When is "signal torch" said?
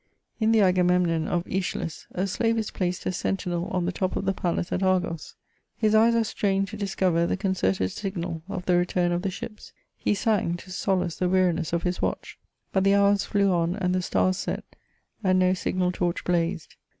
15.53-16.23